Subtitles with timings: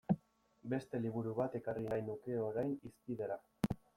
[0.71, 3.39] Beste liburu bat ekarri nahi nuke orain hizpidera.